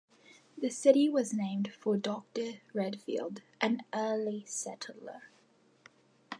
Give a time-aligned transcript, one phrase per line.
[0.57, 5.21] The city was named for Doctor Redfield, an early settler.